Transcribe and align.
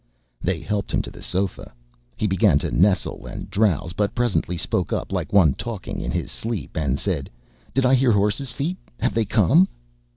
They 0.41 0.61
helped 0.61 0.91
him 0.91 1.03
to 1.03 1.11
the 1.11 1.21
sofa. 1.21 1.71
He 2.17 2.25
began 2.25 2.57
to 2.57 2.71
nestle 2.71 3.27
and 3.27 3.51
drowse, 3.51 3.93
but 3.93 4.15
presently 4.15 4.57
spoke 4.57 4.91
like 5.11 5.31
one 5.31 5.53
talking 5.53 6.01
in 6.01 6.09
his 6.09 6.31
sleep, 6.31 6.75
and 6.75 6.97
said: 6.97 7.29
"Did 7.75 7.85
I 7.85 7.93
hear 7.93 8.11
horses' 8.13 8.51
feet? 8.51 8.77
Have 9.01 9.13
they 9.13 9.25
come?" 9.25 9.67